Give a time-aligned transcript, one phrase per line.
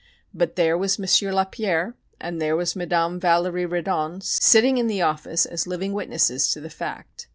[0.33, 1.31] But there was M.
[1.31, 6.59] Lapierre and there was Madame Valerie Reddon sitting in the office as living witnesses to
[6.59, 7.27] the fact.